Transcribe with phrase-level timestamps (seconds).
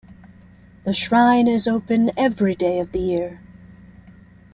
[0.83, 3.39] The shrine is open every day of the year.